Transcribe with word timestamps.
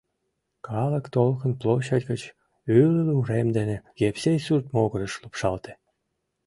Калык 0.67 1.05
толкын 1.15 1.51
площадь 1.61 2.05
гыч 2.11 2.21
Ӱлыл 2.79 3.09
урем 3.19 3.47
дене 3.57 3.77
Евсей 4.07 4.39
сурт 4.45 4.65
могырыш 4.75 5.13
лупшалте. 5.21 5.73